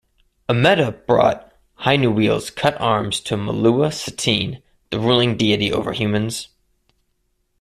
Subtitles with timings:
[0.49, 1.51] Ameta brought
[1.81, 6.47] Hainuwele's cut arms to "mulua Satene", the ruling deity over humans.